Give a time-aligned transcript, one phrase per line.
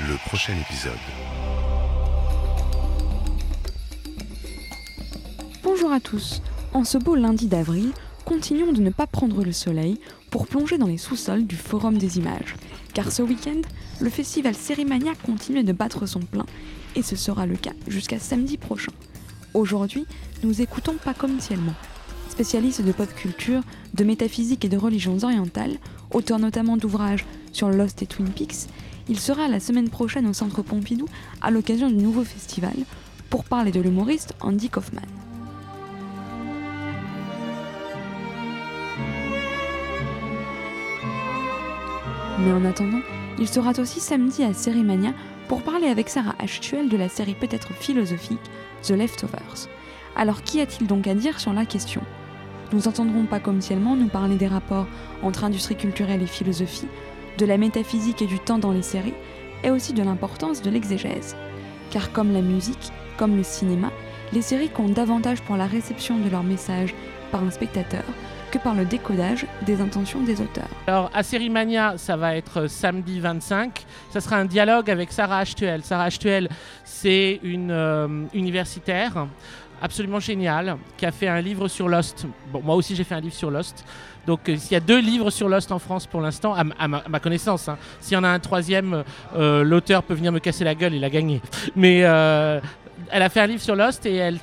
[0.00, 0.92] le prochain épisode.
[5.62, 6.42] Bonjour à tous.
[6.72, 7.92] En ce beau lundi d'avril,
[8.24, 12.18] continuons de ne pas prendre le soleil pour plonger dans les sous-sols du Forum des
[12.18, 12.56] images.
[12.92, 13.60] Car ce week-end,
[14.00, 16.46] le festival Sérimania continue de battre son plein
[16.96, 18.92] et ce sera le cas jusqu'à samedi prochain.
[19.54, 20.06] Aujourd'hui,
[20.42, 21.74] nous écoutons Pacom Tielman.
[22.30, 23.62] Spécialiste de pop culture,
[23.94, 25.78] de métaphysique et de religions orientales,
[26.10, 28.68] auteur notamment d'ouvrages sur Lost et Twin Peaks,
[29.08, 31.06] il sera la semaine prochaine au Centre Pompidou
[31.40, 32.74] à l'occasion du nouveau festival
[33.30, 35.02] pour parler de l'humoriste Andy Kaufman.
[42.40, 43.00] Mais en attendant,
[43.38, 45.12] il sera aussi samedi à Sérimania
[45.48, 48.40] pour parler avec Sarah Ashtuel de la série peut-être philosophique
[48.82, 49.68] The Leftovers.
[50.16, 52.02] Alors qu'y a-t-il donc à dire sur la question?
[52.74, 54.88] Nous entendrons pas comme ciellement nous parler des rapports
[55.22, 56.88] entre industrie culturelle et philosophie,
[57.38, 59.14] de la métaphysique et du temps dans les séries,
[59.62, 61.36] et aussi de l'importance de l'exégèse.
[61.92, 63.92] Car comme la musique, comme le cinéma,
[64.32, 66.92] les séries comptent davantage pour la réception de leur message
[67.30, 68.02] par un spectateur
[68.50, 70.68] que par le décodage des intentions des auteurs.
[70.86, 73.84] Alors à Sérimania, ça va être samedi 25.
[74.10, 75.82] Ça sera un dialogue avec Sarah Ashtuel.
[75.82, 76.48] Sarah Ashtuel,
[76.84, 79.26] c'est une euh, universitaire
[79.84, 82.26] absolument géniale qui a fait un livre sur Lost.
[82.50, 83.84] Bon, moi aussi j'ai fait un livre sur Lost.
[84.26, 87.20] Donc euh, s'il y a deux livres sur Lost en France pour l'instant, à ma
[87.20, 87.76] connaissance, hein.
[88.00, 89.04] s'il y en a un troisième,
[89.36, 91.42] euh, l'auteur peut venir me casser la gueule, il a gagné.
[91.76, 92.60] Mais euh,
[93.10, 94.38] elle a fait un livre sur Lost et elle,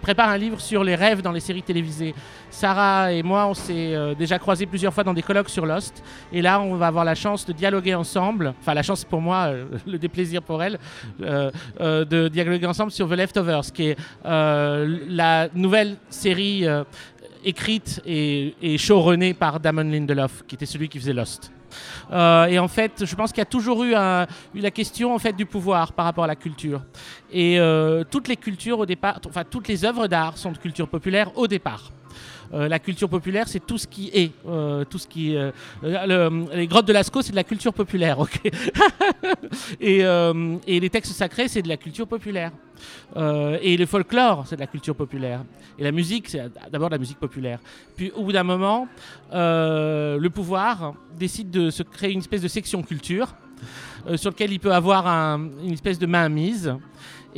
[0.00, 2.14] prépare un livre sur les rêves dans les séries télévisées.
[2.50, 6.02] Sarah et moi, on s'est euh, déjà croisés plusieurs fois dans des colloques sur Lost.
[6.32, 8.54] Et là, on va avoir la chance de dialoguer ensemble.
[8.60, 10.78] Enfin, la chance pour moi, euh, le déplaisir pour elle,
[11.22, 11.50] euh,
[12.04, 16.64] de dialoguer ensemble sur The Leftovers, qui est la nouvelle série
[17.44, 21.52] écrite et, et showrunnée par Damon Lindelof, qui était celui qui faisait Lost.
[22.12, 25.92] Euh, et en fait, je pense qu'il y a toujours eu, la question du pouvoir
[25.92, 26.82] par rapport à la culture.
[27.32, 30.88] Et euh, toutes les cultures au départ, enfin toutes les œuvres d'art sont de culture
[30.88, 31.90] populaire au départ.
[32.54, 35.50] Euh, la culture populaire, c'est tout ce qui est, euh, tout ce qui, euh,
[35.82, 38.18] le- les grottes de Lascaux, c'est de la culture populaire,
[39.80, 42.52] et, les textes sacrés, c'est de la culture populaire.
[43.62, 45.40] Et le folklore, c'est de la culture populaire.
[45.78, 47.58] Et la musique, c'est d'abord de la musique populaire.
[47.96, 48.86] Puis au bout d'un moment,
[49.32, 53.34] le pouvoir décide de se créer une espèce de section culture
[54.16, 56.74] sur lequel il peut avoir un- une espèce de mainmise.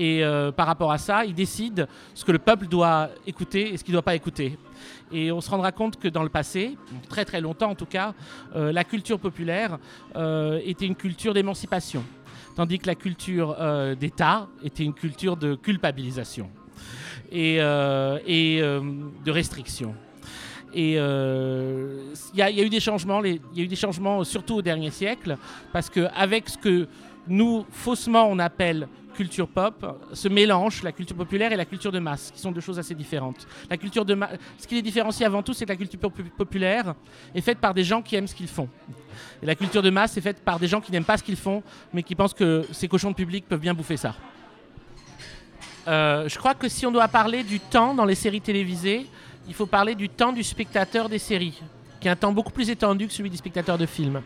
[0.01, 3.77] Et euh, par rapport à ça, il décide ce que le peuple doit écouter et
[3.77, 4.57] ce qu'il ne doit pas écouter.
[5.11, 6.79] Et on se rendra compte que dans le passé,
[7.09, 8.15] très très longtemps en tout cas,
[8.55, 9.79] euh, la culture populaire
[10.15, 12.05] euh, était une culture d'émancipation,
[12.55, 13.57] tandis que la culture
[13.99, 16.49] d'État était une culture de culpabilisation
[17.33, 19.97] et, de restriction.
[20.73, 20.99] Et il
[22.37, 25.37] y, a- eu des changements, il y a eu des changements surtout au dernier siècle,
[25.73, 26.87] parce qu'avec ce que
[27.27, 28.89] nous, faussement, on appelle
[29.19, 29.77] culture pop,
[30.13, 32.95] se mélange la culture populaire et la culture de masse, qui sont deux choses assez
[32.95, 33.49] différentes.
[33.69, 34.17] La culture de
[34.59, 36.95] ce qui les différencie avant tout, c'est que la culture popu- populaire
[37.35, 38.69] est faite par des gens qui aiment ce qu'ils font.
[39.43, 41.43] Et la culture de masse est faite par des gens qui n'aiment pas ce qu'ils
[41.49, 44.15] font, mais qui pensent que ces cochons de public peuvent bien bouffer ça.
[45.89, 49.05] Euh, je crois que si on doit parler du temps dans les séries télévisées,
[49.49, 51.61] il faut parler du temps du spectateur des séries,
[52.01, 54.23] qui est un temps beaucoup plus étendu que celui des spectateurs de films,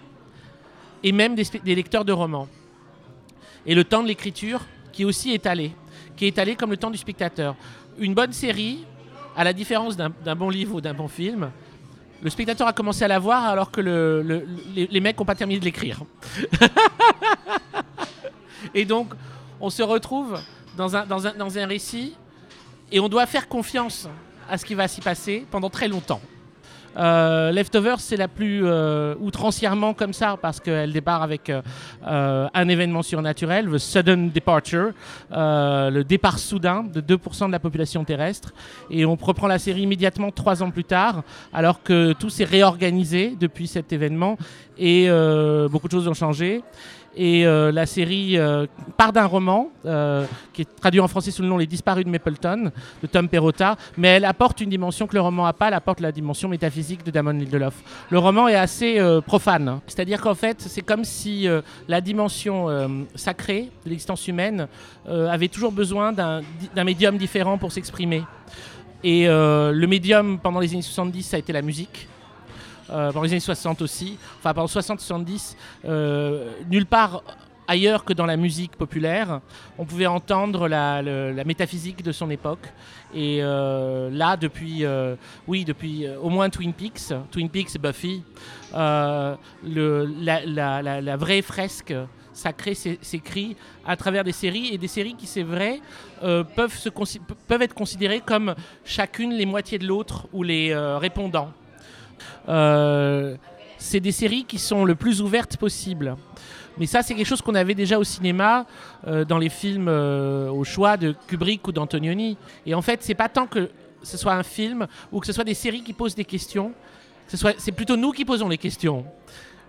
[1.02, 2.48] et même des lecteurs de romans.
[3.64, 4.60] Et le temps de l'écriture,
[4.92, 5.72] qui est aussi étalé,
[6.16, 7.54] qui est étalé comme le temps du spectateur.
[7.98, 8.84] Une bonne série,
[9.36, 11.50] à la différence d'un bon livre ou d'un bon film,
[12.22, 15.34] le spectateur a commencé à la voir alors que le- le- les, mecs n'ont pas
[15.34, 16.00] terminé de l'écrire.
[18.74, 19.12] et donc,
[19.60, 20.38] on se retrouve
[20.76, 22.14] dans un, dans un, dans un récit
[22.90, 24.08] et on doit faire confiance
[24.48, 26.20] à ce qui va s'y passer pendant très longtemps.
[26.96, 32.68] Euh, Leftovers, c'est la plus euh, outrancièrement comme ça parce qu'elle débarque avec euh, un
[32.68, 34.92] événement surnaturel, the sudden departure,
[35.30, 38.52] le départ soudain de 2% de la population terrestre.
[38.90, 41.22] Et on reprend la série immédiatement trois ans plus tard,
[41.52, 44.36] alors que tout s'est réorganisé depuis cet événement
[44.78, 45.08] et
[45.70, 46.62] beaucoup de choses ont changé.
[47.14, 48.66] Et euh, la série euh,
[48.96, 50.24] part d'un roman euh,
[50.54, 52.72] qui est traduit en français sous le nom Les Disparus de Mapleton
[53.02, 56.00] de Tom Perrotta, mais elle apporte une dimension que le roman n'a pas, elle apporte
[56.00, 57.74] la dimension métaphysique de Damon Lindelof.
[58.10, 61.46] Le roman est assez profane, c'est-à-dire qu'en fait, c'est comme si
[61.88, 62.68] la dimension
[63.14, 64.68] sacrée de l'existence humaine
[65.06, 66.42] avait toujours besoin d'un
[66.84, 68.22] médium différent pour s'exprimer.
[69.04, 72.08] Et le médium pendant les années 70, ça a été la musique.
[72.90, 77.22] Euh, pendant les années 60 aussi, enfin pendant 60-70, euh, nulle part
[77.68, 79.40] ailleurs que dans la musique populaire,
[79.78, 81.02] on pouvait entendre la,
[81.44, 82.72] métaphysique de son époque.
[83.14, 84.84] Et euh, là, depuis,
[85.46, 88.24] oui, depuis au moins Twin Peaks, Twin Peaks et Buffy,
[88.72, 89.38] la,
[91.16, 91.94] vraie fresque,
[92.34, 93.56] ça crée ses, cris
[93.86, 95.80] à travers des séries et des séries qui, c'est vrai,
[96.20, 98.54] peuvent, être considérées comme
[98.84, 101.52] chacune les moitiés de l'autre ou les répondants.
[102.48, 103.36] Euh,
[103.78, 106.16] c'est des séries qui sont le plus ouvertes possible.
[106.78, 108.64] Mais ça, c'est quelque chose qu'on avait déjà au cinéma,
[109.04, 112.38] dans les films au choix de Kubrick ou d'Antonioni.
[112.64, 113.68] Et en fait, c'est pas tant que
[114.02, 116.72] ce soit un film ou que ce soit des séries qui posent des questions,
[117.26, 119.04] c'est plutôt nous qui posons les questions.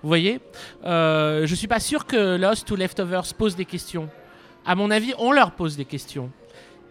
[0.02, 0.42] Vous voyez?
[0.84, 4.10] Euh, Je suis pas sûr que Lost ou Leftovers posent des questions.
[4.66, 6.30] À mon avis, on leur pose des questions.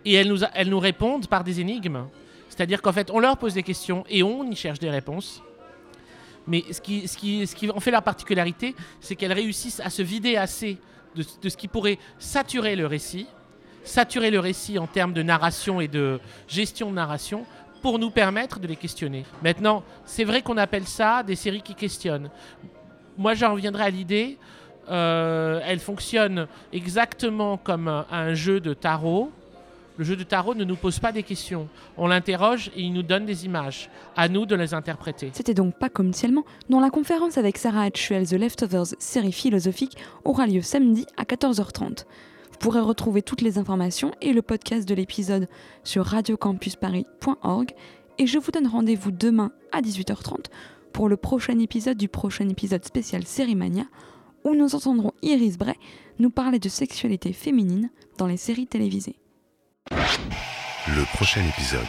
[0.05, 2.07] Et elles nous, elles nous répondent par des énigmes.
[2.49, 5.43] C'est-à-dire qu'en fait, on leur pose des questions et on y cherche des réponses.
[6.47, 9.91] Mais ce qui, ce qui, ce qui en fait leur particularité, c'est qu'elles réussissent à
[9.91, 10.79] se vider assez
[11.15, 13.27] de, de, ce qui pourrait saturer le récit,
[13.85, 17.45] saturer le récit en termes de narration et de gestion de narration,
[17.81, 19.25] pour nous permettre de les questionner.
[19.43, 22.31] Maintenant, c'est vrai qu'on appelle ça des séries qui questionnent
[23.17, 24.39] moi j'en reviendrai à l'idée,
[24.91, 29.31] euh, elle fonctionne exactement comme un, jeu de tarot.
[29.99, 31.69] Le jeu de tarot ne nous pose pas des questions.
[31.99, 33.91] On l'interroge et il nous donne des images.
[34.17, 35.31] À nous de les interpréter.
[35.33, 39.99] C'était donc pas comme tellement dont la conférence avec Sarah Hatchuel The Leftovers, série philosophique,
[40.25, 42.05] aura lieu samedi à 14h30.
[42.53, 45.49] Vous pourrez retrouver toutes les informations et le podcast de l'épisode
[45.85, 47.75] sur radiocampusparis.org
[48.19, 50.47] et je vous donne rendez-vous demain à 18h30
[50.93, 53.85] pour le prochain épisode du prochain épisode spécial Sérimania,
[54.45, 55.77] où nous entendrons Iris Bray
[56.19, 59.17] nous parler de sexualité féminine dans les séries télévisées.
[60.89, 61.81] Le prochain épisode.